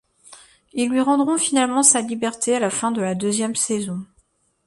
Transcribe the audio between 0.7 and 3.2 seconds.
Ils lui rendront finalement sa liberté à la fin de la